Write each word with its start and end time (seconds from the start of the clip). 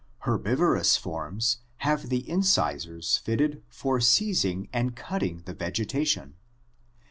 Herbivorous 0.21 0.97
forms 0.97 1.59
have 1.85 2.09
the 2.09 2.27
incisors 2.27 3.17
fitted 3.19 3.61
for 3.69 3.99
seizing 4.01 4.67
and 4.73 4.95
cutting 4.95 5.43
the 5.45 5.53
vegetation. 5.53 6.33